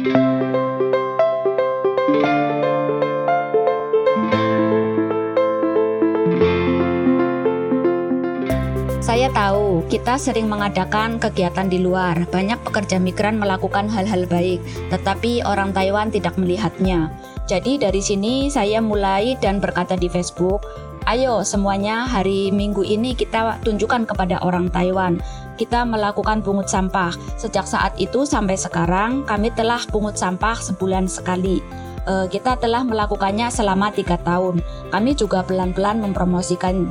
[0.00, 0.16] Saya
[9.36, 12.24] tahu kita sering mengadakan kegiatan di luar.
[12.32, 17.12] Banyak pekerja migran melakukan hal-hal baik, tetapi orang Taiwan tidak melihatnya.
[17.44, 20.64] Jadi dari sini saya mulai dan berkata di Facebook,
[21.08, 25.20] Ayo semuanya hari Minggu ini kita tunjukkan kepada orang Taiwan.
[25.60, 27.12] Kita melakukan pungut sampah.
[27.36, 31.60] Sejak saat itu sampai sekarang kami telah pungut sampah sebulan sekali.
[32.08, 34.64] E, kita telah melakukannya selama tiga tahun.
[34.88, 36.88] Kami juga pelan-pelan mempromosikan.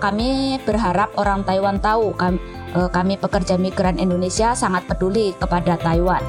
[0.00, 2.40] Kami berharap orang Taiwan tahu kami,
[2.72, 6.24] e, kami pekerja migran Indonesia sangat peduli kepada Taiwan.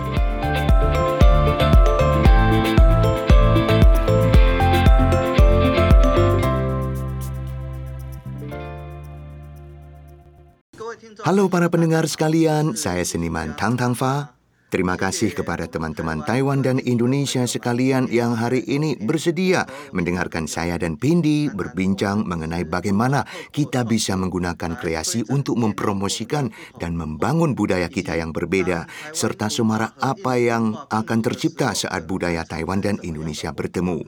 [11.30, 14.34] Halo para pendengar sekalian, saya seniman Tang Tang Fa.
[14.74, 20.98] Terima kasih kepada teman-teman Taiwan dan Indonesia sekalian yang hari ini bersedia mendengarkan saya dan
[20.98, 26.50] Pindi berbincang mengenai bagaimana kita bisa menggunakan kreasi untuk mempromosikan
[26.82, 32.82] dan membangun budaya kita yang berbeda serta semarak apa yang akan tercipta saat budaya Taiwan
[32.82, 34.02] dan Indonesia bertemu.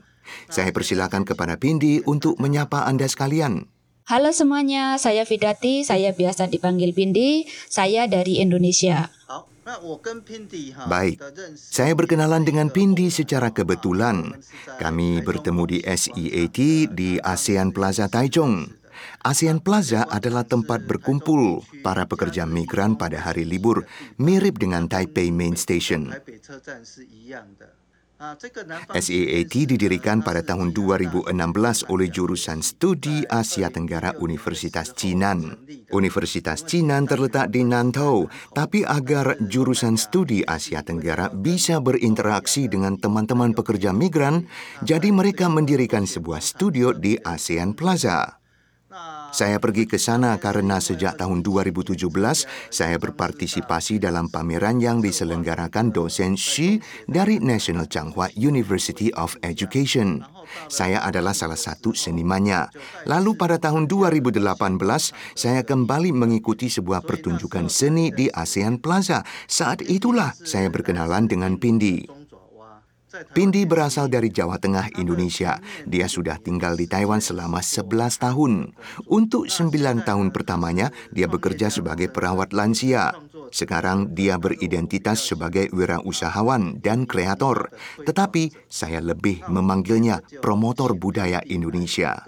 [0.50, 3.81] Saya persilakan kepada Pindi untuk menyapa Anda sekalian.
[4.02, 9.06] Halo semuanya, saya Vidati, saya biasa dipanggil Pindi, saya dari Indonesia.
[10.90, 11.22] Baik,
[11.54, 14.34] saya berkenalan dengan Pindi secara kebetulan.
[14.82, 16.58] Kami bertemu di SEAT
[16.90, 18.66] di ASEAN Plaza Taichung.
[19.22, 23.86] ASEAN Plaza adalah tempat berkumpul para pekerja migran pada hari libur,
[24.18, 26.10] mirip dengan Taipei Main Station.
[28.94, 31.34] SEAT didirikan pada tahun 2016
[31.90, 35.58] oleh jurusan Studi Asia Tenggara Universitas Jinan.
[35.90, 43.58] Universitas Jinan terletak di Nantau, tapi agar jurusan Studi Asia Tenggara bisa berinteraksi dengan teman-teman
[43.58, 44.46] pekerja migran,
[44.86, 48.41] jadi mereka mendirikan sebuah studio di ASEAN Plaza.
[49.32, 51.96] Saya pergi ke sana karena sejak tahun 2017
[52.68, 60.20] saya berpartisipasi dalam pameran yang diselenggarakan dosen Shi dari National Changhua University of Education.
[60.68, 62.68] Saya adalah salah satu senimannya.
[63.08, 64.44] Lalu pada tahun 2018
[65.32, 69.24] saya kembali mengikuti sebuah pertunjukan seni di ASEAN Plaza.
[69.48, 72.21] Saat itulah saya berkenalan dengan Pindi.
[73.32, 75.60] Pindi berasal dari Jawa Tengah, Indonesia.
[75.84, 78.52] Dia sudah tinggal di Taiwan selama 11 tahun.
[79.08, 83.12] Untuk 9 tahun pertamanya, dia bekerja sebagai perawat lansia.
[83.52, 87.68] Sekarang dia beridentitas sebagai wirausahawan dan kreator.
[88.00, 92.24] Tetapi saya lebih memanggilnya promotor budaya Indonesia.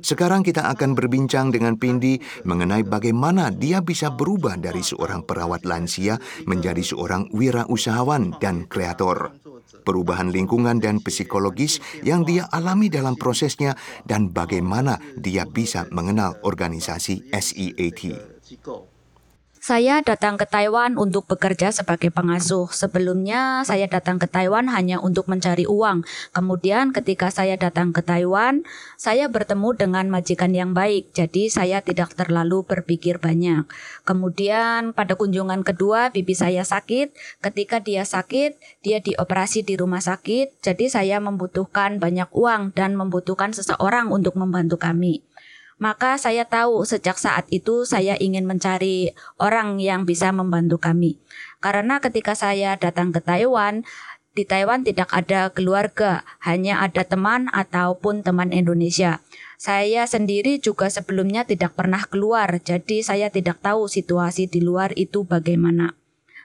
[0.00, 6.18] Sekarang kita akan berbincang dengan Pindi mengenai bagaimana dia bisa berubah dari seorang perawat lansia
[6.44, 9.36] menjadi seorang wirausahawan dan kreator
[9.80, 13.74] perubahan lingkungan dan psikologis yang dia alami dalam prosesnya
[14.04, 18.12] dan bagaimana dia bisa mengenal organisasi SEAT.
[19.60, 22.72] Saya datang ke Taiwan untuk bekerja sebagai pengasuh.
[22.72, 26.00] Sebelumnya saya datang ke Taiwan hanya untuk mencari uang.
[26.32, 28.64] Kemudian ketika saya datang ke Taiwan,
[28.96, 31.12] saya bertemu dengan majikan yang baik.
[31.12, 33.68] Jadi saya tidak terlalu berpikir banyak.
[34.08, 37.12] Kemudian pada kunjungan kedua bibi saya sakit.
[37.44, 40.64] Ketika dia sakit, dia dioperasi di rumah sakit.
[40.64, 45.20] Jadi saya membutuhkan banyak uang dan membutuhkan seseorang untuk membantu kami.
[45.80, 51.16] Maka saya tahu sejak saat itu saya ingin mencari orang yang bisa membantu kami.
[51.64, 53.88] Karena ketika saya datang ke Taiwan,
[54.36, 59.24] di Taiwan tidak ada keluarga, hanya ada teman ataupun teman Indonesia.
[59.56, 65.24] Saya sendiri juga sebelumnya tidak pernah keluar, jadi saya tidak tahu situasi di luar itu
[65.24, 65.96] bagaimana.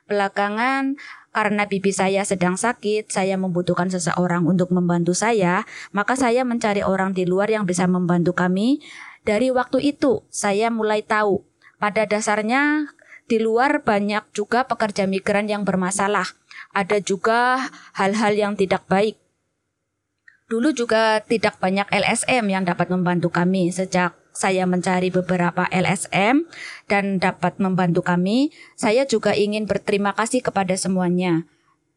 [0.08, 0.96] Belakangan,
[1.36, 7.12] karena bibi saya sedang sakit, saya membutuhkan seseorang untuk membantu saya, maka saya mencari orang
[7.12, 8.80] di luar yang bisa membantu kami
[9.26, 11.42] dari waktu itu, saya mulai tahu
[11.82, 12.94] pada dasarnya
[13.26, 16.30] di luar banyak juga pekerja migran yang bermasalah.
[16.78, 19.18] Ada juga hal-hal yang tidak baik.
[20.46, 26.46] Dulu juga tidak banyak LSM yang dapat membantu kami sejak saya mencari beberapa LSM
[26.86, 28.54] dan dapat membantu kami.
[28.78, 31.50] Saya juga ingin berterima kasih kepada semuanya.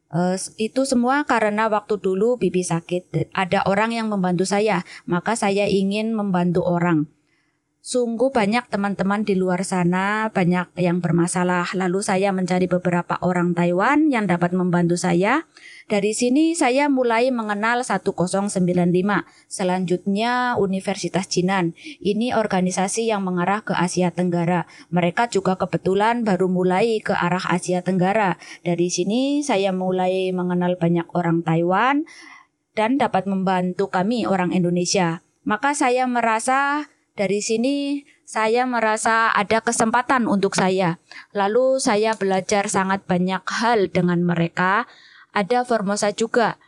[0.08, 5.68] Uh, itu semua karena waktu dulu bibi sakit, ada orang yang membantu saya, maka saya
[5.68, 7.04] ingin membantu orang.
[7.78, 11.72] Sungguh banyak teman-teman di luar sana, banyak yang bermasalah.
[11.78, 15.46] Lalu saya mencari beberapa orang Taiwan yang dapat membantu saya.
[15.88, 18.52] Dari sini saya mulai mengenal 1095.
[19.48, 21.72] Selanjutnya Universitas Jinan.
[22.02, 24.68] Ini organisasi yang mengarah ke Asia Tenggara.
[24.90, 28.36] Mereka juga kebetulan baru mulai ke arah Asia Tenggara.
[28.66, 32.04] Dari sini saya mulai mengenal banyak orang Taiwan
[32.74, 35.22] dan dapat membantu kami orang Indonesia.
[35.48, 36.84] Maka saya merasa
[37.18, 41.02] dari sini saya merasa ada kesempatan untuk saya.
[41.34, 44.86] Lalu saya belajar sangat banyak hal dengan mereka.
[45.34, 46.62] Ada Formosa juga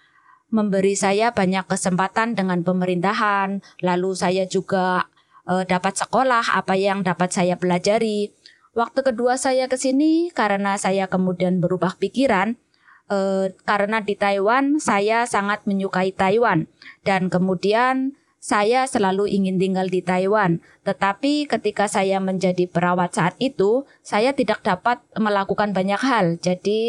[0.50, 3.62] memberi saya banyak kesempatan dengan pemerintahan.
[3.78, 5.06] Lalu saya juga
[5.46, 8.34] e, dapat sekolah apa yang dapat saya pelajari.
[8.74, 12.58] Waktu kedua saya ke sini karena saya kemudian berubah pikiran
[13.06, 13.18] e,
[13.62, 16.66] karena di Taiwan saya sangat menyukai Taiwan
[17.06, 23.84] dan kemudian saya selalu ingin tinggal di Taiwan, tetapi ketika saya menjadi perawat saat itu,
[24.00, 26.40] saya tidak dapat melakukan banyak hal.
[26.40, 26.80] Jadi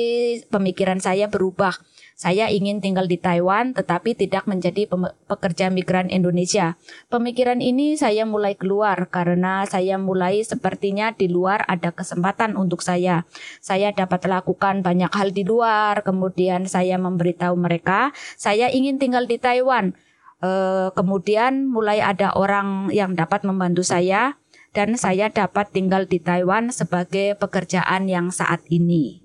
[0.47, 1.75] pemikiran saya berubah.
[2.15, 4.85] Saya ingin tinggal di Taiwan tetapi tidak menjadi
[5.25, 6.77] pekerja migran Indonesia.
[7.09, 13.25] Pemikiran ini saya mulai keluar karena saya mulai sepertinya di luar ada kesempatan untuk saya.
[13.57, 19.41] Saya dapat lakukan banyak hal di luar, kemudian saya memberitahu mereka saya ingin tinggal di
[19.41, 19.97] Taiwan
[20.41, 24.41] Uh, kemudian mulai ada orang yang dapat membantu saya
[24.73, 29.21] dan saya dapat tinggal di Taiwan sebagai pekerjaan yang saat ini.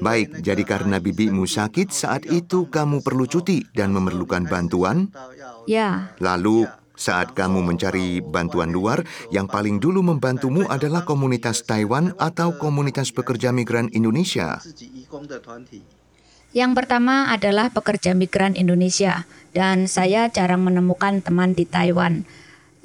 [0.00, 5.12] Baik, jadi karena bibimu sakit saat itu kamu perlu cuti dan memerlukan bantuan?
[5.68, 6.16] Ya.
[6.24, 6.64] Lalu
[6.96, 13.52] saat kamu mencari bantuan luar, yang paling dulu membantumu adalah komunitas Taiwan atau komunitas pekerja
[13.52, 14.56] migran Indonesia.
[16.54, 19.24] Yang pertama adalah pekerja migran Indonesia,
[19.56, 22.28] dan saya jarang menemukan teman di Taiwan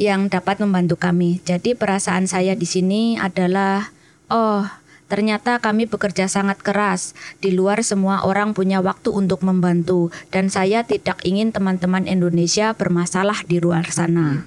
[0.01, 1.43] yang dapat membantu kami.
[1.45, 3.93] Jadi perasaan saya di sini adalah,
[4.33, 4.65] oh,
[5.11, 7.13] ternyata kami bekerja sangat keras.
[7.37, 13.45] Di luar semua orang punya waktu untuk membantu, dan saya tidak ingin teman-teman Indonesia bermasalah
[13.45, 14.41] di luar sana.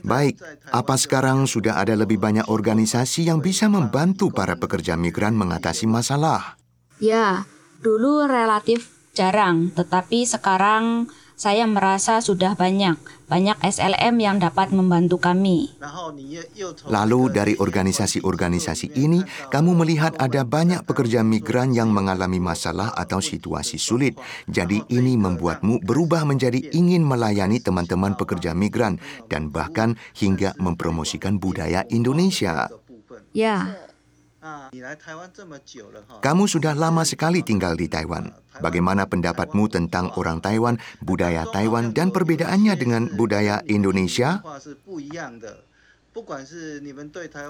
[0.00, 0.40] Baik,
[0.72, 6.56] apa sekarang sudah ada lebih banyak organisasi yang bisa membantu para pekerja migran mengatasi masalah?
[6.96, 7.44] Ya,
[7.80, 11.08] Dulu relatif jarang, tetapi sekarang
[11.40, 15.72] saya merasa sudah banyak, banyak SLM yang dapat membantu kami.
[16.84, 23.80] Lalu dari organisasi-organisasi ini, kamu melihat ada banyak pekerja migran yang mengalami masalah atau situasi
[23.80, 24.20] sulit.
[24.44, 29.00] Jadi ini membuatmu berubah menjadi ingin melayani teman-teman pekerja migran
[29.32, 32.68] dan bahkan hingga mempromosikan budaya Indonesia.
[33.32, 33.80] Ya,
[36.24, 38.32] kamu sudah lama sekali tinggal di Taiwan.
[38.64, 44.40] Bagaimana pendapatmu tentang orang Taiwan, budaya Taiwan, dan perbedaannya dengan budaya Indonesia?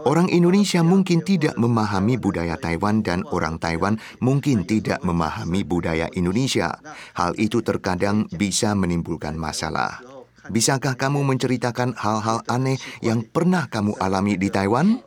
[0.05, 6.77] Orang Indonesia mungkin tidak memahami budaya Taiwan dan orang Taiwan mungkin tidak memahami budaya Indonesia.
[7.17, 10.05] Hal itu terkadang bisa menimbulkan masalah.
[10.53, 15.01] Bisakah kamu menceritakan hal-hal aneh yang pernah kamu alami di Taiwan?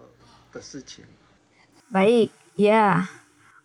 [1.94, 3.06] Baik, ya.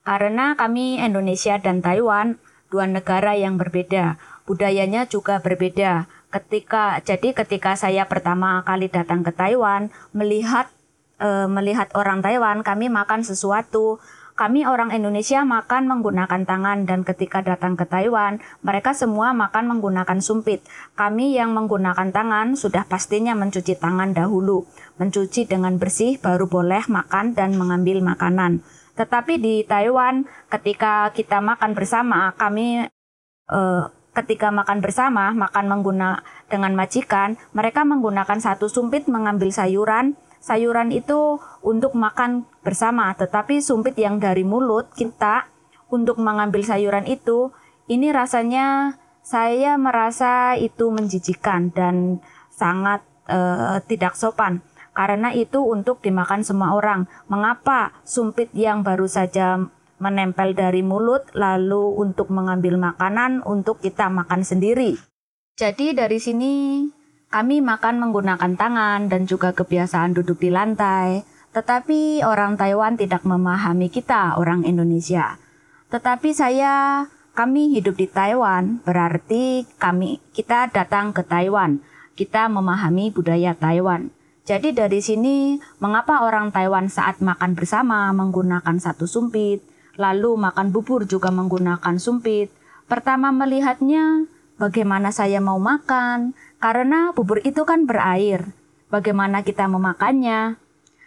[0.04, 2.36] Karena kami Indonesia dan Taiwan
[2.68, 6.04] dua negara yang berbeda, budayanya juga berbeda.
[6.28, 10.68] Ketika jadi ketika saya pertama kali datang ke Taiwan, melihat
[11.16, 13.96] e, melihat orang Taiwan, kami makan sesuatu
[14.38, 20.22] kami orang Indonesia makan menggunakan tangan dan ketika datang ke Taiwan, mereka semua makan menggunakan
[20.22, 20.62] sumpit.
[20.94, 24.62] Kami yang menggunakan tangan sudah pastinya mencuci tangan dahulu.
[24.98, 28.66] Mencuci dengan bersih baru boleh makan dan mengambil makanan.
[28.98, 32.90] Tetapi di Taiwan ketika kita makan bersama, kami
[33.48, 33.84] eh,
[34.18, 41.38] ketika makan bersama, makan mengguna dengan majikan, mereka menggunakan satu sumpit mengambil sayuran, sayuran itu
[41.62, 45.46] untuk makan bersama, tetapi sumpit yang dari mulut kita
[45.86, 47.54] untuk mengambil sayuran itu,
[47.86, 52.18] ini rasanya saya merasa itu menjijikan dan
[52.50, 54.64] sangat uh, tidak sopan.
[54.98, 57.06] Karena itu untuk dimakan semua orang.
[57.30, 59.62] Mengapa sumpit yang baru saja
[60.02, 64.98] menempel dari mulut lalu untuk mengambil makanan untuk kita makan sendiri?
[65.54, 66.82] Jadi dari sini
[67.30, 71.22] kami makan menggunakan tangan dan juga kebiasaan duduk di lantai.
[71.54, 75.38] Tetapi orang Taiwan tidak memahami kita, orang Indonesia.
[75.94, 77.06] Tetapi saya,
[77.38, 81.78] kami hidup di Taiwan, berarti kami kita datang ke Taiwan.
[82.18, 84.17] Kita memahami budaya Taiwan.
[84.48, 89.60] Jadi dari sini, mengapa orang Taiwan saat makan bersama menggunakan satu sumpit,
[90.00, 92.48] lalu makan bubur juga menggunakan sumpit.
[92.88, 94.24] Pertama melihatnya,
[94.56, 98.50] bagaimana saya mau makan, Karena bubur itu kan berair.
[98.90, 100.58] Bagaimana kita memakannya?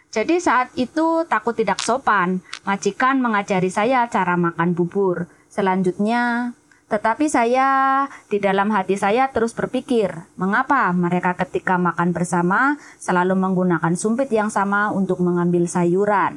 [0.08, 2.40] Jadi saat itu takut tidak sopan.
[2.64, 5.28] Majikan mengajari saya cara makan bubur.
[5.52, 6.54] Selanjutnya,
[6.92, 13.96] tetapi saya di dalam hati saya terus berpikir, mengapa mereka ketika makan bersama selalu menggunakan
[13.96, 16.36] sumpit yang sama untuk mengambil sayuran?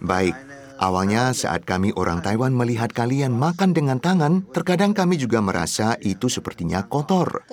[0.00, 0.32] Baik,
[0.80, 6.32] awalnya saat kami orang Taiwan melihat kalian makan dengan tangan, terkadang kami juga merasa itu
[6.32, 7.44] sepertinya kotor.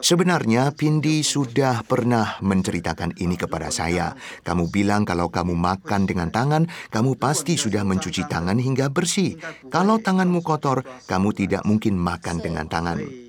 [0.00, 4.16] Sebenarnya Pindi sudah pernah menceritakan ini kepada saya.
[4.42, 9.36] Kamu bilang kalau kamu makan dengan tangan, kamu pasti sudah mencuci tangan hingga bersih.
[9.68, 13.27] Kalau tanganmu kotor, kamu tidak mungkin makan dengan tangan.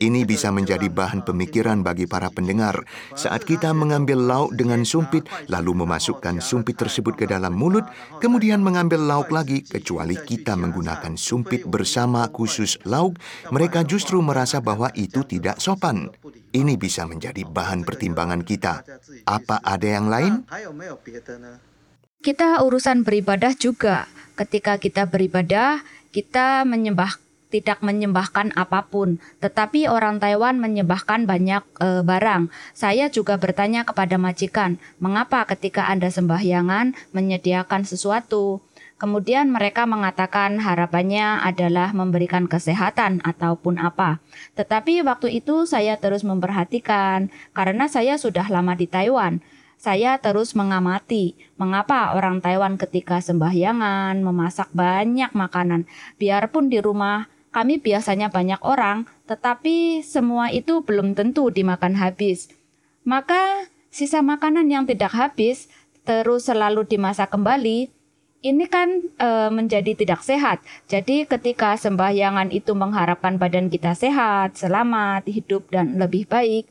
[0.00, 5.84] Ini bisa menjadi bahan pemikiran bagi para pendengar saat kita mengambil lauk dengan sumpit, lalu
[5.84, 7.84] memasukkan sumpit tersebut ke dalam mulut,
[8.18, 13.16] kemudian mengambil lauk lagi, kecuali kita menggunakan sumpit bersama khusus lauk,
[13.48, 16.10] mereka justru merasa bahwa itu tidak sopan.
[16.54, 18.86] Ini bisa menjadi bahan pertimbangan kita.
[19.26, 20.46] Apa ada yang lain?
[22.24, 24.06] Kita urusan beribadah juga.
[24.38, 25.82] Ketika kita beribadah,
[26.14, 27.23] kita menyembah
[27.54, 32.50] tidak menyembahkan apa pun, tetapi orang Taiwan menyembahkan banyak e, barang.
[32.74, 38.58] Saya juga bertanya kepada majikan, mengapa ketika Anda sembahyangan menyediakan sesuatu?
[38.98, 44.18] Kemudian mereka mengatakan harapannya adalah memberikan kesehatan ataupun apa.
[44.58, 49.38] Tetapi waktu itu saya terus memperhatikan karena saya sudah lama di Taiwan.
[49.74, 55.84] Saya terus mengamati mengapa orang Taiwan ketika sembahyangan memasak banyak makanan.
[56.16, 62.50] Biarpun di rumah kami biasanya banyak orang, tetapi semua itu belum tentu dimakan habis.
[63.06, 65.70] Maka sisa makanan yang tidak habis
[66.02, 67.94] terus selalu dimasak kembali,
[68.44, 70.60] ini kan e, menjadi tidak sehat.
[70.84, 76.68] Jadi ketika sembahyangan itu mengharapkan badan kita sehat, selamat, hidup dan lebih baik,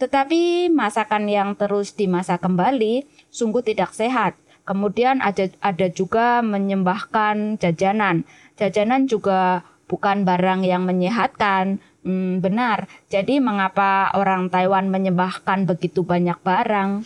[0.00, 4.32] tetapi masakan yang terus dimasak kembali sungguh tidak sehat.
[4.64, 8.24] Kemudian ada ada juga menyembahkan jajanan.
[8.56, 11.82] Jajanan juga bukan barang yang menyehatkan.
[12.06, 12.86] Hmm, benar.
[13.10, 17.02] Jadi mengapa orang Taiwan menyembahkan begitu banyak barang?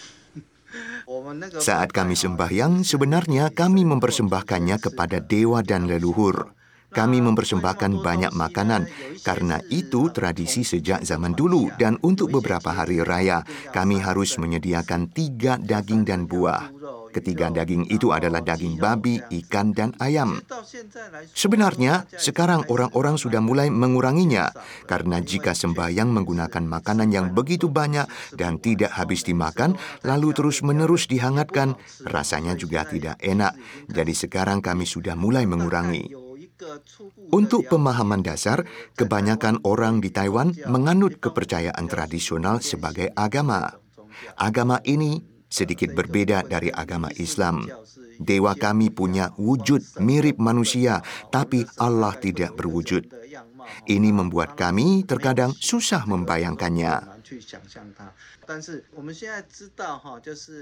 [1.58, 6.52] Saat kami sembahyang, sebenarnya kami mempersembahkannya kepada dewa dan leluhur.
[6.94, 8.86] Kami mempersembahkan banyak makanan
[9.26, 13.42] karena itu tradisi sejak zaman dulu dan untuk beberapa hari raya
[13.74, 16.70] kami harus menyediakan tiga daging dan buah.
[17.14, 20.42] Ketiga daging itu adalah daging babi, ikan, dan ayam.
[21.30, 24.50] Sebenarnya, sekarang orang-orang sudah mulai menguranginya
[24.90, 31.78] karena jika sembahyang menggunakan makanan yang begitu banyak dan tidak habis dimakan, lalu terus-menerus dihangatkan,
[32.02, 33.54] rasanya juga tidak enak.
[33.87, 36.11] Jadi sekarang kami sudah mulai mengurangi.
[37.30, 38.66] Untuk pemahaman dasar,
[38.99, 43.75] kebanyakan orang di Taiwan menganut kepercayaan tradisional sebagai agama.
[44.38, 47.70] Agama ini sedikit berbeda dari agama Islam.
[48.18, 50.99] Dewa kami punya wujud mirip manusia,
[51.30, 53.06] tapi Allah tidak berwujud.
[53.87, 56.94] Ini membuat kami terkadang susah membayangkannya.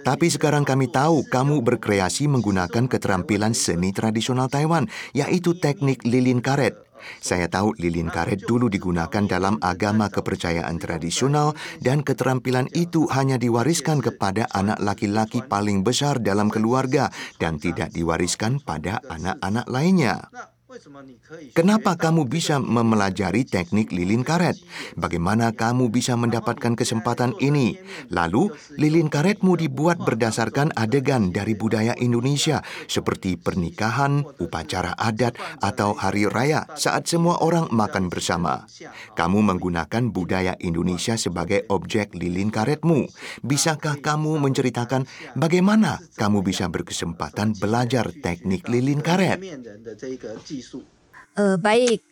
[0.06, 6.78] Tapi sekarang kami tahu kamu berkreasi menggunakan keterampilan seni tradisional Taiwan, yaitu teknik lilin karet.
[7.18, 14.04] Saya tahu lilin karet dulu digunakan dalam agama kepercayaan tradisional dan keterampilan itu hanya diwariskan
[14.04, 17.08] kepada anak laki-laki paling besar dalam keluarga
[17.40, 20.28] dan tidak diwariskan pada anak-anak lainnya.
[21.52, 24.56] Kenapa kamu bisa memelajari teknik lilin karet?
[24.96, 27.76] Bagaimana kamu bisa mendapatkan kesempatan ini?
[28.08, 28.48] Lalu,
[28.80, 36.64] lilin karetmu dibuat berdasarkan adegan dari budaya Indonesia, seperti pernikahan, upacara adat, atau hari raya
[36.80, 38.64] saat semua orang makan bersama.
[39.12, 43.12] Kamu menggunakan budaya Indonesia sebagai objek lilin karetmu.
[43.44, 45.04] Bisakah kamu menceritakan
[45.36, 49.36] bagaimana kamu bisa berkesempatan belajar teknik lilin karet?
[51.36, 52.02] Uh, baik,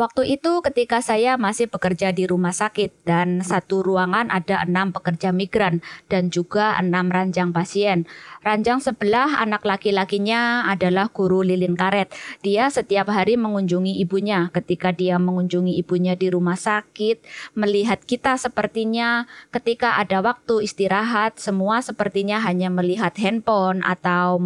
[0.00, 5.28] Waktu itu ketika saya masih bekerja di rumah sakit dan satu ruangan ada enam pekerja
[5.28, 8.08] migran dan juga enam ranjang pasien.
[8.40, 12.08] Ranjang sebelah anak laki-lakinya adalah guru lilin karet.
[12.40, 14.48] Dia setiap hari mengunjungi ibunya.
[14.56, 17.20] Ketika dia mengunjungi ibunya di rumah sakit,
[17.52, 24.40] melihat kita sepertinya ketika ada waktu istirahat, semua sepertinya hanya melihat handphone atau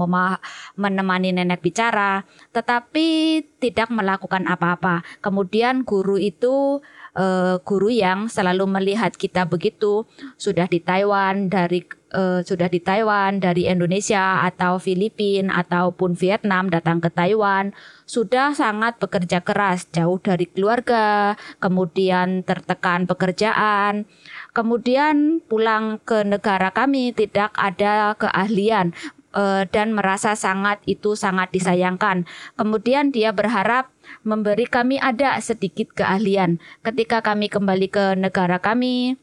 [0.75, 5.07] menemani nenek bicara, tetapi tidak melakukan apa-apa.
[5.45, 6.81] Kemudian guru itu
[7.13, 10.09] uh, guru yang selalu melihat kita begitu
[10.41, 11.85] sudah di Taiwan dari
[12.17, 17.77] uh, sudah di Taiwan dari Indonesia atau Filipina ataupun Vietnam datang ke Taiwan
[18.09, 24.09] sudah sangat bekerja keras jauh dari keluarga kemudian tertekan pekerjaan.
[24.57, 28.97] Kemudian pulang ke negara kami tidak ada keahlian
[29.35, 32.25] uh, dan merasa sangat itu sangat disayangkan.
[32.55, 33.91] Kemudian dia berharap
[34.23, 39.19] memberi kami ada sedikit keahlian ketika kami kembali ke negara kami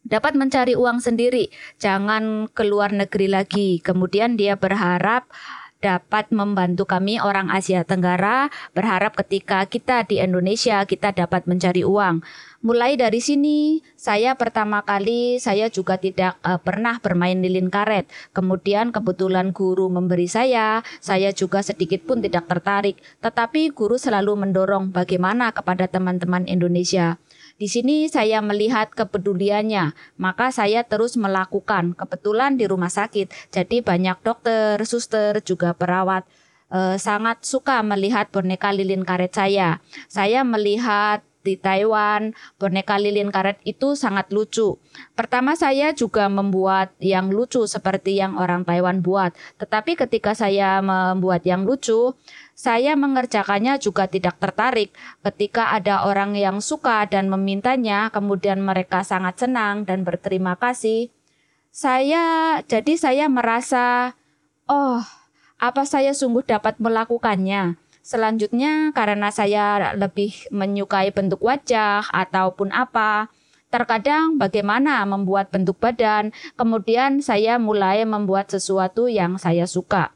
[0.00, 3.78] dapat mencari uang sendiri, jangan keluar negeri lagi.
[3.78, 5.28] Kemudian dia berharap
[5.80, 12.20] dapat membantu kami orang Asia Tenggara berharap ketika kita di Indonesia kita dapat mencari uang.
[12.60, 18.04] Mulai dari sini saya pertama kali saya juga tidak uh, pernah bermain lilin karet.
[18.36, 23.00] Kemudian kebetulan guru memberi saya, saya juga sedikit pun tidak tertarik.
[23.24, 27.16] Tetapi guru selalu mendorong bagaimana kepada teman-teman Indonesia.
[27.56, 31.96] Di sini saya melihat kepeduliannya, maka saya terus melakukan.
[31.96, 36.28] Kebetulan di rumah sakit, jadi banyak dokter, suster, juga perawat
[36.68, 39.80] eh, sangat suka melihat boneka lilin karet saya.
[40.12, 44.76] Saya melihat di Taiwan, boneka lilin karet itu sangat lucu.
[45.16, 49.32] Pertama saya juga membuat yang lucu seperti yang orang Taiwan buat.
[49.56, 52.12] Tetapi ketika saya membuat yang lucu,
[52.52, 54.92] saya mengerjakannya juga tidak tertarik.
[55.24, 61.08] Ketika ada orang yang suka dan memintanya, kemudian mereka sangat senang dan berterima kasih.
[61.72, 64.12] Saya jadi saya merasa,
[64.68, 65.00] oh,
[65.56, 67.80] apa saya sungguh dapat melakukannya?
[68.00, 73.28] Selanjutnya karena saya lebih menyukai bentuk wajah ataupun apa,
[73.70, 80.10] terkadang bagaimana membuat bentuk badan, kemudian saya mulai membuat sesuatu yang saya suka.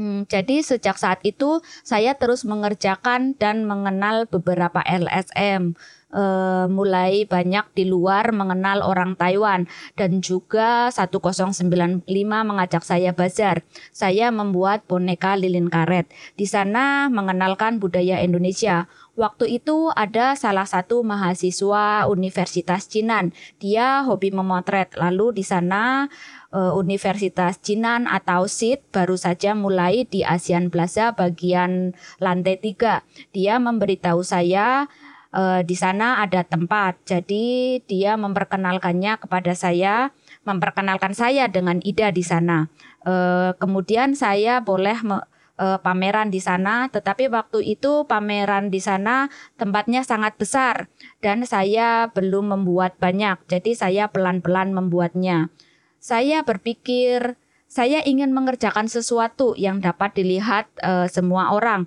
[0.00, 5.76] Hmm, jadi sejak saat itu saya terus mengerjakan dan mengenal beberapa LSM
[6.14, 13.62] uh, mulai banyak di luar mengenal orang Taiwan dan juga 1095 mengajak saya bazar.
[13.90, 16.10] Saya membuat boneka lilin karet.
[16.34, 18.86] Di sana mengenalkan budaya Indonesia.
[19.18, 23.36] Waktu itu ada salah satu mahasiswa Universitas Cinan.
[23.60, 24.96] Dia hobi memotret.
[24.96, 26.08] Lalu di sana
[26.54, 33.04] uh, Universitas Cinan atau SIT baru saja mulai di ASEAN Plaza bagian lantai tiga.
[33.34, 34.88] Dia memberitahu saya
[35.34, 37.02] uh, di sana ada tempat.
[37.06, 40.14] Jadi dia memperkenalkannya kepada saya,
[40.46, 42.70] memperkenalkan saya dengan Ida di sana.
[43.02, 45.18] Uh, kemudian saya boleh me,
[45.60, 49.28] uh, pameran di sana, tetapi waktu itu pameran di sana
[49.60, 50.88] tempatnya sangat besar
[51.20, 53.40] dan saya belum membuat banyak.
[53.46, 55.52] Jadi saya pelan-pelan membuatnya.
[56.00, 57.36] Saya berpikir
[57.70, 61.86] saya ingin mengerjakan sesuatu yang dapat dilihat uh, semua orang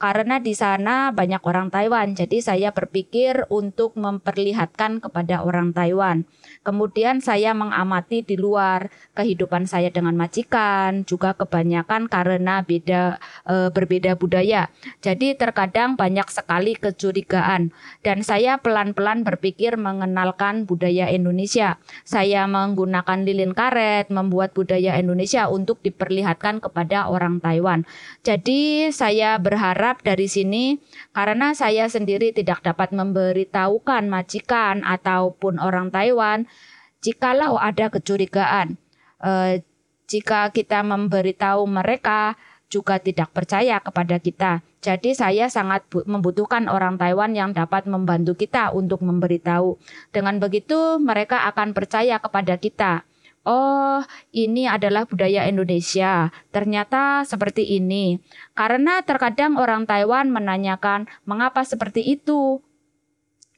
[0.00, 2.16] karena di sana banyak orang Taiwan.
[2.16, 6.24] Jadi saya berpikir untuk memperlihatkan kepada orang Taiwan.
[6.60, 13.18] Kemudian saya mengamati di luar kehidupan saya dengan majikan, juga kebanyakan karena beda
[13.48, 14.70] e, berbeda budaya.
[15.00, 17.74] Jadi terkadang banyak sekali kecurigaan
[18.06, 21.80] dan saya pelan-pelan berpikir mengenalkan budaya Indonesia.
[22.06, 27.88] Saya menggunakan lilin karet, membuat budaya Indonesia untuk diperlihatkan kepada orang Taiwan.
[28.22, 30.76] Jadi saya berharap harap dari sini
[31.16, 36.49] karena saya sendiri tidak dapat memberitahukan majikan ataupun orang Taiwan
[37.04, 38.76] jikalau ada kecurigaan.
[39.20, 39.64] Eh,
[40.08, 42.34] jika kita memberitahu mereka
[42.70, 44.62] juga tidak percaya kepada kita.
[44.80, 49.76] Jadi saya sangat membutuhkan orang Taiwan yang dapat membantu kita untuk memberitahu.
[50.14, 53.04] Dengan begitu mereka akan percaya kepada kita
[53.44, 56.28] oh ini adalah budaya Indonesia.
[56.52, 58.20] Ternyata seperti ini.
[58.52, 62.60] Karena terkadang orang Taiwan menanyakan mengapa seperti itu.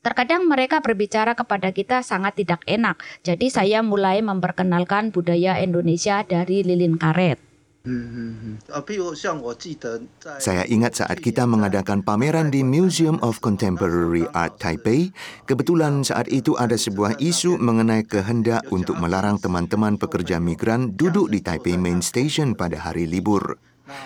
[0.02, 2.98] Terkadang mereka berbicara kepada kita sangat tidak enak.
[3.22, 7.38] Jadi saya mulai memperkenalkan budaya Indonesia dari lilin karet.
[10.42, 15.14] Saya ingat saat kita mengadakan pameran di Museum of Contemporary Art Taipei,
[15.46, 21.42] kebetulan saat itu ada sebuah isu mengenai kehendak untuk melarang teman-teman pekerja migran duduk di
[21.42, 23.58] Taipei Main Station pada hari libur.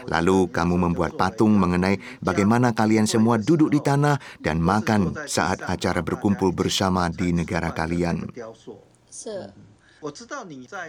[0.06, 6.00] Lalu kamu membuat patung mengenai bagaimana kalian semua duduk di tanah dan makan saat acara
[6.00, 8.30] berkumpul bersama di negara kalian.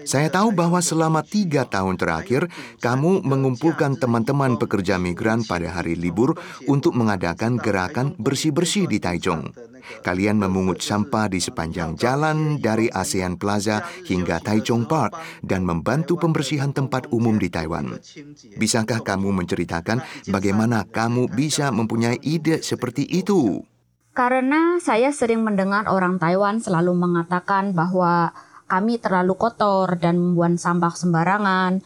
[0.06, 6.38] Saya tahu bahwa selama tiga tahun terakhir, kamu mengumpulkan teman-teman pekerja migran pada hari libur
[6.70, 9.50] untuk mengadakan gerakan bersih-bersih di Taichung.
[10.04, 16.76] Kalian memungut sampah di sepanjang jalan dari ASEAN Plaza hingga Taichung Park dan membantu pembersihan
[16.76, 17.96] tempat umum di Taiwan.
[18.60, 23.64] Bisakah kamu menceritakan bagaimana kamu bisa mempunyai ide seperti itu?
[24.18, 28.34] Karena saya sering mendengar orang Taiwan selalu mengatakan bahwa
[28.68, 31.82] kami terlalu kotor dan membuang sampah sembarangan.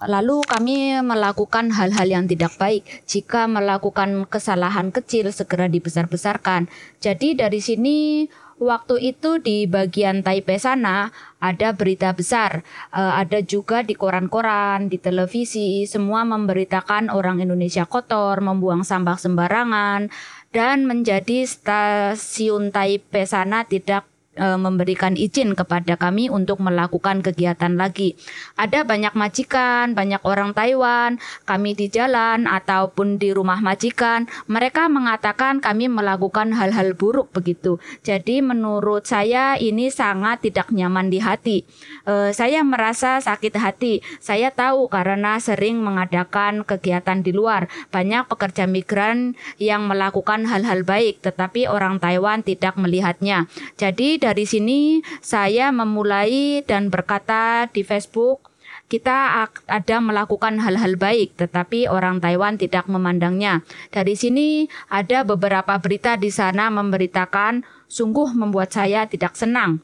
[0.00, 3.04] Lalu kami melakukan hal-hal yang tidak baik.
[3.04, 6.72] Jika melakukan kesalahan kecil segera dibesar-besarkan.
[7.04, 8.24] Jadi dari sini
[8.60, 11.08] waktu itu di bagian Taipei sana
[11.40, 12.60] ada berita besar,
[12.92, 20.12] uh, ada juga di koran-koran, di televisi, semua memberitakan orang Indonesia kotor, membuang sampah sembarangan,
[20.52, 28.14] dan menjadi stasiun Taipei sana tidak e, memberikan izin kepada kami untuk melakukan kegiatan lagi.
[28.54, 35.58] Ada banyak majikan, banyak orang Taiwan, kami di jalan ataupun di rumah majikan, mereka mengatakan
[35.58, 37.82] kami melakukan hal-hal buruk begitu.
[38.06, 41.66] Jadi menurut saya ini sangat tidak nyaman di hati.
[42.06, 44.04] E, saya merasa sakit hati.
[44.22, 47.66] Saya tahu karena sering mengadakan kegiatan di luar.
[47.90, 53.50] Banyak pekerja migran yang melakukan hal-hal baik, tetapi orang Taiwan tidak melihatnya.
[53.80, 58.52] Jadi dari sini saya memulai dan berkata di Facebook
[58.90, 63.62] kita ada melakukan hal-hal baik, tetapi orang Taiwan tidak memandangnya.
[63.94, 69.78] Dari sini ada beberapa berita di sana memberitakan sungguh membuat saya tidak senang.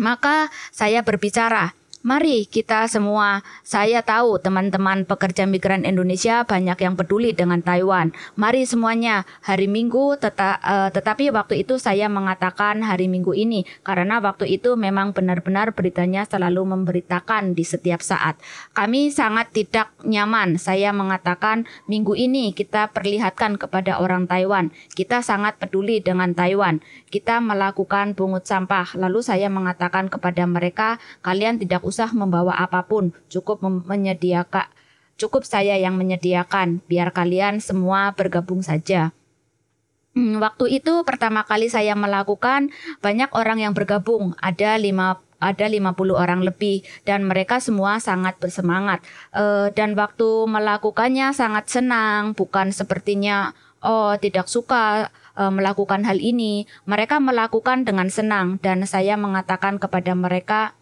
[0.00, 7.34] Maka saya berbicara, Mari kita semua, saya tahu teman-teman pekerja migran Indonesia banyak yang peduli
[7.34, 8.14] dengan Taiwan.
[8.38, 14.22] Mari semuanya, hari Minggu teta, uh, tetapi waktu itu saya mengatakan hari Minggu ini karena
[14.22, 18.38] waktu itu memang benar-benar beritanya selalu memberitakan di setiap saat.
[18.70, 20.62] Kami sangat tidak nyaman.
[20.62, 24.70] Saya mengatakan minggu ini kita perlihatkan kepada orang Taiwan.
[24.94, 26.78] Kita sangat peduli dengan Taiwan.
[27.10, 28.94] Kita melakukan pungut sampah.
[28.94, 34.68] Lalu saya mengatakan kepada mereka, kalian tidak usah usah membawa apa pun, cukup menyediakan
[35.16, 39.16] cukup saya yang menyediakan, biar kalian semua bergabung saja.
[40.16, 42.72] Hmm, waktu itu pertama kali saya melakukan
[43.04, 49.04] banyak orang yang bergabung, ada lima ada 50 orang lebih dan mereka semua sangat bersemangat.
[49.36, 53.52] E, dan waktu melakukannya sangat senang, bukan sepertinya
[53.84, 56.64] oh tidak suka e, melakukan hal ini.
[56.88, 60.72] Mereka melakukan dengan senang dan saya mengatakan kepada mereka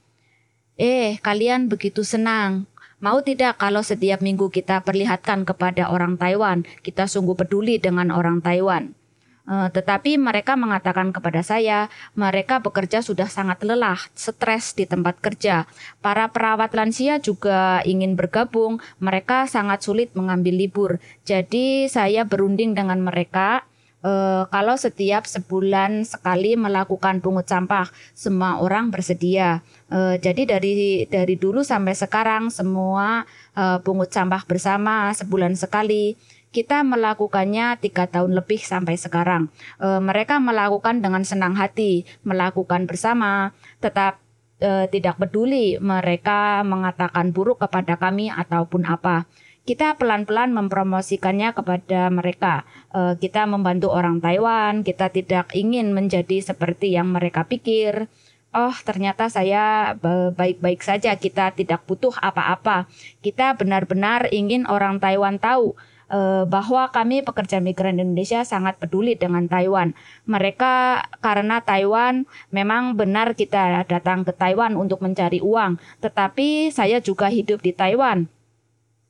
[0.74, 2.66] Eh, kalian begitu senang.
[2.98, 8.42] Mau tidak kalau setiap minggu kita perlihatkan kepada orang Taiwan, kita sungguh peduli dengan orang
[8.42, 8.96] Taiwan.
[9.44, 15.68] Uh, tetapi mereka mengatakan kepada saya, mereka bekerja sudah sangat lelah, stres di tempat kerja.
[16.00, 20.90] Para perawat lansia juga ingin bergabung, mereka sangat sulit mengambil libur.
[21.28, 23.68] Jadi saya berunding dengan mereka
[24.04, 29.64] Uh, kalau setiap sebulan sekali melakukan pungut sampah, semua orang bersedia.
[29.94, 33.22] Uh, jadi dari dari dulu sampai sekarang semua
[33.54, 36.18] uh, pungut sampah bersama sebulan sekali.
[36.50, 39.54] Kita melakukannya tiga tahun lebih sampai sekarang.
[39.78, 44.18] Uh, mereka melakukan dengan senang hati, melakukan bersama, tetap
[44.64, 49.28] tidak peduli mereka mengatakan buruk kepada kami ataupun apa
[49.68, 52.64] kita pelan-pelan mempromosikannya kepada mereka.
[52.92, 58.08] Kita membantu orang Taiwan, kita tidak ingin menjadi seperti yang mereka pikir.
[58.54, 59.98] Oh, ternyata saya
[60.38, 62.86] baik-baik saja, kita tidak butuh apa-apa.
[63.18, 65.74] Kita benar-benar ingin orang Taiwan tahu
[66.06, 69.98] uh, bahwa kami pekerja migran Indonesia sangat peduli dengan Taiwan.
[70.30, 77.26] Mereka karena Taiwan memang benar kita datang ke Taiwan untuk mencari uang, tetapi saya juga
[77.34, 78.30] hidup di Taiwan.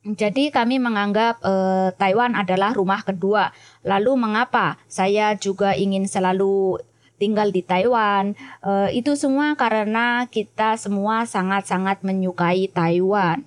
[0.04, 3.57] Jadi kami menganggap uh, Taiwan adalah rumah kedua.
[3.85, 6.76] Lalu mengapa saya juga ingin selalu
[7.18, 8.38] tinggal di Taiwan?
[8.61, 13.42] Uh, itu semua karena kita semua sangat-sangat menyukai Taiwan.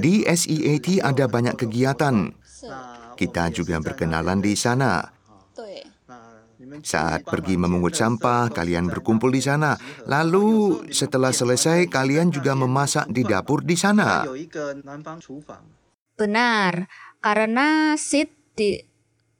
[0.00, 2.32] Di SEAT ada banyak kegiatan.
[3.16, 5.04] Kita juga berkenalan di sana.
[6.80, 9.76] Saat pergi memungut sampah, kalian berkumpul di sana.
[10.08, 14.24] Lalu setelah selesai, kalian juga memasak di dapur di sana.
[16.16, 16.72] Benar,
[17.20, 17.68] karena
[18.00, 18.80] sit di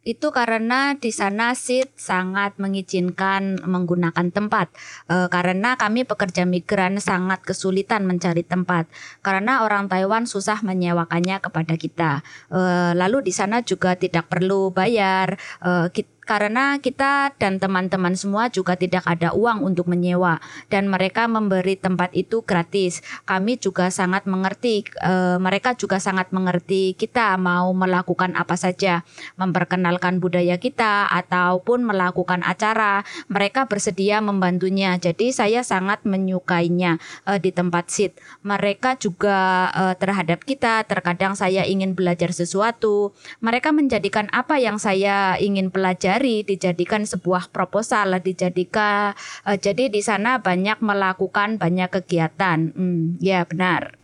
[0.07, 4.71] itu karena di sana SIT sangat mengizinkan menggunakan tempat.
[5.11, 8.87] E, karena kami pekerja migran sangat kesulitan mencari tempat.
[9.27, 12.23] Karena orang Taiwan susah menyewakannya kepada kita.
[12.47, 12.61] E,
[12.95, 15.35] lalu di sana juga tidak perlu bayar.
[15.59, 15.90] E,
[16.27, 22.11] karena kita dan teman-teman semua juga tidak ada uang untuk menyewa dan mereka memberi tempat
[22.19, 22.99] itu gratis.
[23.23, 29.07] Kami juga sangat mengerti, e, mereka juga sangat mengerti kita mau melakukan apa saja,
[29.39, 33.07] memperkenalkan budaya kita ataupun melakukan acara.
[33.31, 34.99] Mereka bersedia membantunya.
[34.99, 38.19] Jadi saya sangat menyukainya e, di tempat sit.
[38.43, 43.15] Mereka juga e, terhadap kita terkadang saya ingin belajar sesuatu.
[43.39, 49.12] Mereka menjadikan apa yang saya ingin pelajari dijadikan sebuah proposal, dijadikan
[49.44, 52.72] uh, jadi di sana banyak melakukan banyak kegiatan.
[52.72, 53.96] Hmm, ya benar.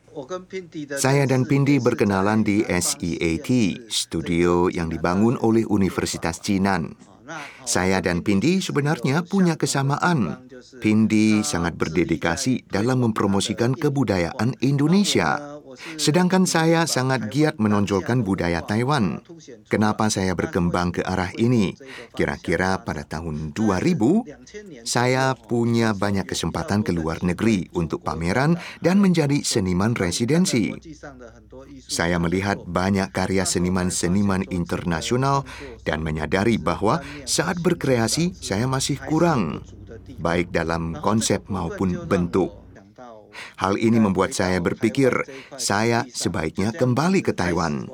[1.00, 3.48] Saya dan Pindi berkenalan di SEAT,
[3.88, 6.92] studio yang dibangun oleh Universitas Jinan.
[7.64, 10.51] Saya dan Pindi sebenarnya punya kesamaan.
[10.80, 15.62] Pindi sangat berdedikasi dalam mempromosikan kebudayaan Indonesia.
[15.96, 19.24] Sedangkan saya sangat giat menonjolkan budaya Taiwan.
[19.72, 21.72] Kenapa saya berkembang ke arah ini?
[22.12, 29.40] Kira-kira pada tahun 2000, saya punya banyak kesempatan ke luar negeri untuk pameran dan menjadi
[29.40, 30.72] seniman residensi.
[31.88, 35.48] Saya melihat banyak karya seniman-seniman internasional
[35.88, 39.64] dan menyadari bahwa saat berkreasi saya masih kurang,
[40.18, 42.62] baik dalam konsep maupun bentuk.
[43.56, 45.12] Hal ini membuat saya berpikir
[45.56, 47.88] saya sebaiknya kembali ke Taiwan.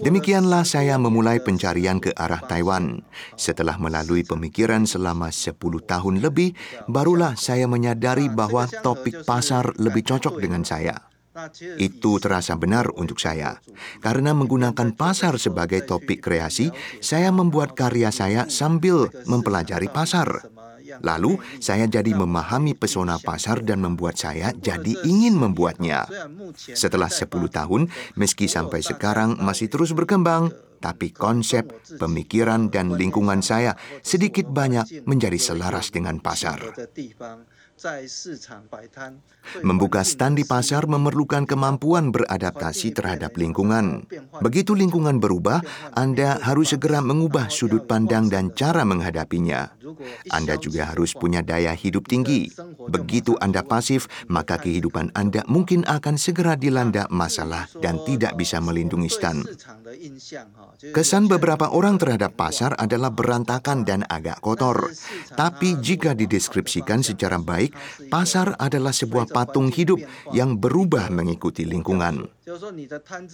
[0.00, 3.04] Demikianlah saya memulai pencarian ke arah Taiwan.
[3.36, 6.56] Setelah melalui pemikiran selama 10 tahun lebih,
[6.88, 11.11] barulah saya menyadari bahwa topik pasar lebih cocok dengan saya.
[11.80, 13.56] Itu terasa benar untuk saya.
[14.04, 16.68] Karena menggunakan pasar sebagai topik kreasi,
[17.00, 20.52] saya membuat karya saya sambil mempelajari pasar.
[21.00, 26.04] Lalu saya jadi memahami pesona pasar dan membuat saya jadi ingin membuatnya.
[26.58, 27.88] Setelah 10 tahun,
[28.20, 35.38] meski sampai sekarang masih terus berkembang, tapi konsep, pemikiran, dan lingkungan saya sedikit banyak menjadi
[35.38, 36.60] selaras dengan pasar.
[39.66, 44.06] Membuka stand di pasar memerlukan kemampuan beradaptasi terhadap lingkungan.
[44.38, 49.74] Begitu lingkungan berubah, Anda harus segera mengubah sudut pandang dan cara menghadapinya.
[50.30, 52.50] Anda juga harus punya daya hidup tinggi.
[52.88, 59.10] Begitu Anda pasif, maka kehidupan Anda mungkin akan segera dilanda masalah dan tidak bisa melindungi
[59.10, 59.46] stand.
[60.92, 64.90] Kesan beberapa orang terhadap pasar adalah berantakan dan agak kotor.
[65.36, 67.76] Tapi jika dideskripsikan secara baik,
[68.10, 70.02] pasar adalah sebuah patung hidup
[70.34, 72.41] yang berubah mengikuti lingkungan.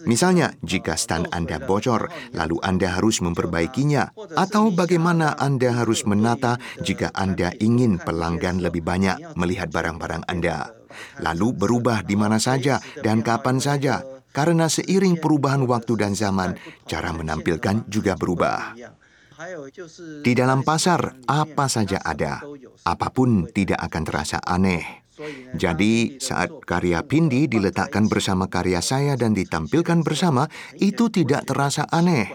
[0.04, 7.08] Misalnya, jika stand Anda bocor, lalu Anda harus memperbaikinya, atau bagaimana Anda harus menata jika
[7.16, 10.76] Anda ingin pelanggan lebih banyak melihat barang-barang Anda.
[11.24, 14.04] Lalu berubah di mana saja dan kapan saja,
[14.36, 18.76] karena seiring perubahan waktu dan zaman, cara menampilkan juga berubah.
[20.20, 22.44] Di dalam pasar, apa saja ada.
[22.84, 25.07] Apa pun tidak akan terasa aneh.
[25.54, 30.46] Jadi, saat karya Pindi diletakkan bersama karya saya dan ditampilkan bersama,
[30.78, 32.30] itu tidak terasa aneh.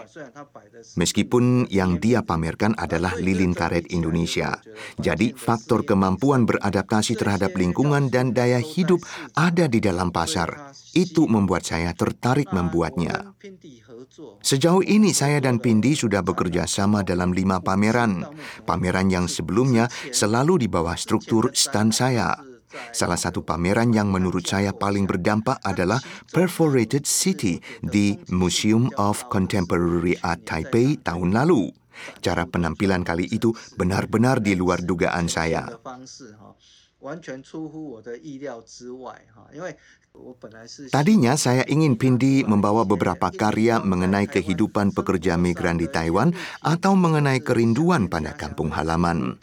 [1.00, 4.60] Meskipun yang dia pamerkan adalah lilin karet Indonesia.
[5.00, 9.00] Jadi, faktor kemampuan beradaptasi terhadap lingkungan dan daya hidup
[9.32, 10.74] ada di dalam pasar.
[10.92, 13.34] Itu membuat saya tertarik membuatnya.
[14.44, 18.22] Sejauh ini saya dan Pindi sudah bekerja sama dalam lima pameran.
[18.68, 22.53] Pameran yang sebelumnya selalu di bawah struktur stand saya.
[22.92, 30.18] Salah satu pameran yang menurut saya paling berdampak adalah Perforated City di Museum of Contemporary
[30.22, 31.70] Art Taipei tahun lalu.
[32.20, 35.70] Cara penampilan kali itu benar-benar di luar dugaan saya.
[40.88, 46.32] Tadinya saya ingin Pindi membawa beberapa karya mengenai kehidupan pekerja migran di Taiwan
[46.62, 49.36] atau mengenai kerinduan pada kampung halaman.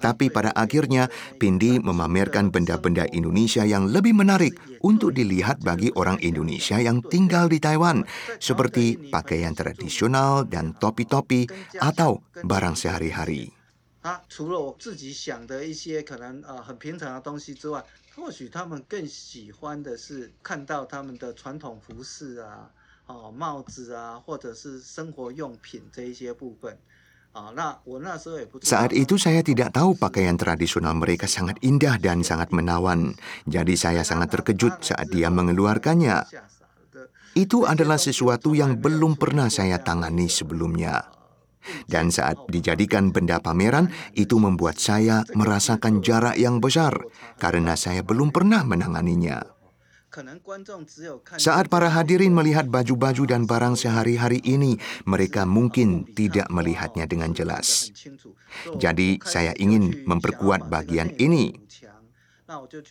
[0.00, 6.80] Tapi pada akhirnya, Pindi memamerkan benda-benda Indonesia yang lebih menarik untuk dilihat bagi orang Indonesia
[6.80, 8.00] yang tinggal di Taiwan,
[8.40, 11.44] seperti pakaian tradisional dan topi-topi
[11.76, 13.52] atau barang sehari-hari.
[28.62, 33.18] Saat itu saya tidak tahu pakaian tradisional mereka sangat indah dan sangat menawan.
[33.50, 36.22] Jadi saya sangat terkejut saat dia mengeluarkannya.
[37.34, 41.10] Itu adalah sesuatu yang belum pernah saya tangani sebelumnya.
[41.88, 46.92] Dan saat dijadikan benda pameran, itu membuat saya merasakan jarak yang besar
[47.40, 49.53] karena saya belum pernah menanganinya.
[51.38, 54.78] Saat para hadirin melihat baju-baju dan barang sehari-hari ini,
[55.10, 57.90] mereka mungkin tidak melihatnya dengan jelas.
[58.78, 61.50] Jadi, saya ingin memperkuat bagian ini.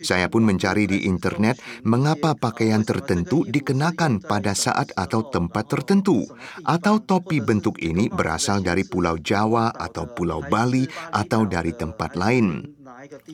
[0.01, 6.25] Saya pun mencari di internet mengapa pakaian tertentu dikenakan pada saat atau tempat tertentu,
[6.65, 12.65] atau topi bentuk ini berasal dari Pulau Jawa atau Pulau Bali atau dari tempat lain,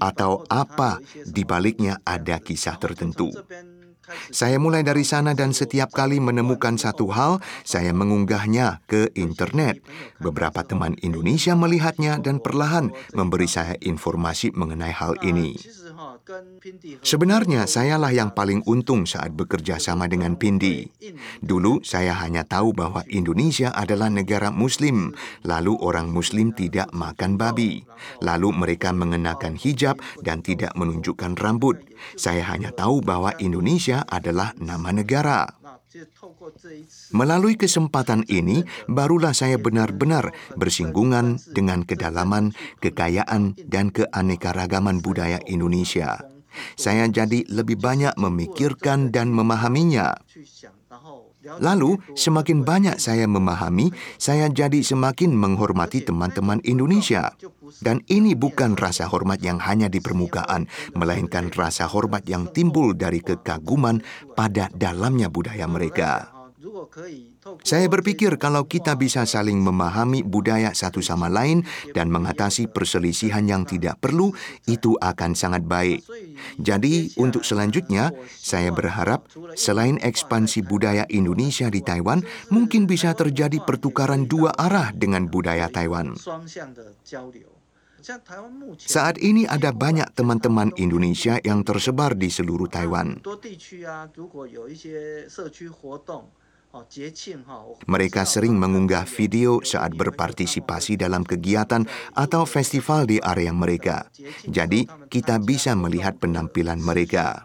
[0.03, 3.31] atau apa di baliknya ada kisah tertentu.
[4.29, 9.81] Saya mulai dari sana dan setiap kali menemukan satu hal, saya mengunggahnya ke internet.
[10.21, 15.57] Beberapa teman Indonesia melihatnya dan perlahan memberi saya informasi mengenai hal ini.
[17.01, 20.85] Sebenarnya sayalah yang paling untung saat bekerja sama dengan Pindi.
[21.41, 25.11] Dulu saya hanya tahu bahwa Indonesia adalah negara muslim,
[25.41, 27.83] lalu orang muslim tidak makan babi.
[28.21, 31.81] Lalu mereka mengenakan hijab dan tidak menunjukkan rambut.
[32.15, 35.58] Saya hanya tahu bahwa Indonesia adalah nama negara.
[37.09, 46.21] Melalui kesempatan ini, barulah saya benar-benar bersinggungan dengan kedalaman, kekayaan, dan keanekaragaman budaya Indonesia.
[46.77, 50.17] Saya jadi lebih banyak memikirkan dan memahaminya.
[51.39, 57.31] Lalu, semakin banyak saya memahami, saya jadi semakin menghormati teman-teman Indonesia.
[57.79, 60.67] Dan ini bukan rasa hormat yang hanya di permukaan,
[60.99, 64.03] melainkan rasa hormat yang timbul dari kekaguman
[64.35, 66.38] pada dalamnya budaya mereka.
[67.63, 71.63] Saya berpikir kalau kita bisa saling memahami budaya satu sama lain
[71.95, 74.35] dan mengatasi perselisihan yang tidak perlu,
[74.67, 76.03] itu akan sangat baik.
[76.59, 79.23] Jadi, untuk selanjutnya, saya berharap
[79.55, 86.19] selain ekspansi budaya Indonesia di Taiwan, mungkin bisa terjadi pertukaran dua arah dengan budaya Taiwan.
[88.79, 93.23] Saat ini ada banyak teman-teman Indonesia yang tersebar di seluruh Taiwan.
[97.89, 101.81] Mereka sering mengunggah video saat berpartisipasi dalam kegiatan
[102.13, 104.05] atau festival di area mereka.
[104.45, 107.41] Jadi, kita bisa melihat penampilan mereka.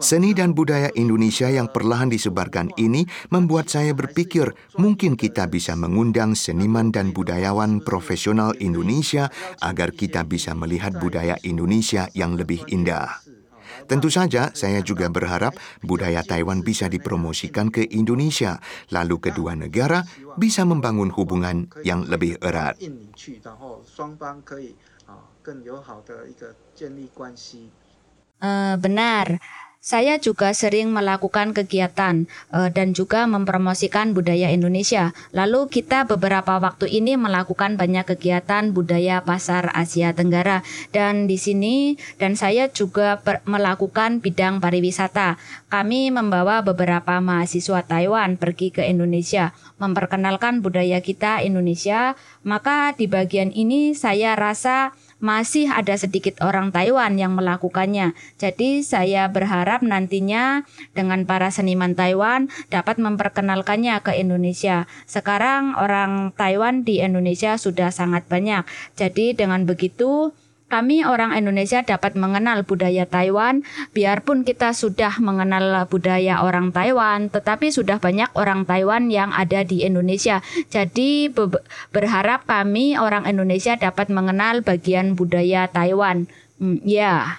[0.00, 6.32] Seni dan budaya Indonesia yang perlahan disebarkan ini membuat saya berpikir mungkin kita bisa mengundang
[6.32, 9.28] seniman dan budayawan profesional Indonesia
[9.60, 13.25] agar kita bisa melihat budaya Indonesia yang lebih indah.
[13.86, 18.58] Tentu saja, saya juga berharap budaya Taiwan bisa dipromosikan ke Indonesia,
[18.90, 20.02] lalu kedua negara
[20.34, 22.76] bisa membangun hubungan yang lebih erat.
[28.36, 29.26] Uh, benar.
[29.86, 35.14] Saya juga sering melakukan kegiatan uh, dan juga mempromosikan budaya Indonesia.
[35.30, 41.94] Lalu kita beberapa waktu ini melakukan banyak kegiatan budaya pasar Asia Tenggara dan di sini
[42.18, 45.38] dan saya juga melakukan bidang pariwisata.
[45.70, 52.18] Kami membawa beberapa mahasiswa Taiwan pergi ke Indonesia memperkenalkan budaya kita Indonesia.
[52.42, 58.12] Maka di bagian ini saya rasa masih ada sedikit orang Taiwan yang melakukannya.
[58.36, 64.84] Jadi saya berharap nantinya dengan para seniman Taiwan dapat memperkenalkannya ke Indonesia.
[65.08, 68.68] Sekarang orang Taiwan di Indonesia sudah sangat banyak.
[68.94, 73.62] Jadi dengan begitu kami orang Indonesia dapat mengenal budaya Taiwan,
[73.94, 79.86] biarpun kita sudah mengenal budaya orang Taiwan, tetapi sudah banyak orang Taiwan yang ada di
[79.86, 80.42] Indonesia.
[80.66, 81.30] Jadi
[81.94, 86.26] berharap kami orang Indonesia dapat mengenal bagian budaya Taiwan.
[86.58, 87.38] Hmm, ya.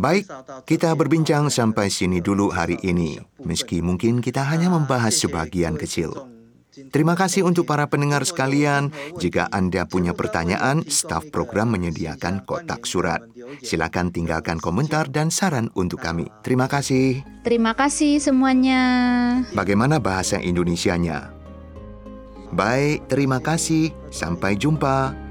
[0.00, 0.28] Baik,
[0.68, 6.39] kita berbincang sampai sini dulu hari ini, meski mungkin kita hanya membahas sebagian kecil.
[6.70, 8.94] Terima kasih untuk para pendengar sekalian.
[9.18, 13.26] Jika Anda punya pertanyaan, staf program menyediakan kotak surat.
[13.62, 16.30] Silakan tinggalkan komentar dan saran untuk kami.
[16.46, 17.26] Terima kasih.
[17.42, 18.82] Terima kasih semuanya.
[19.50, 21.34] Bagaimana bahasa Indonesianya?
[22.50, 23.94] Baik, terima kasih.
[24.10, 25.29] Sampai jumpa.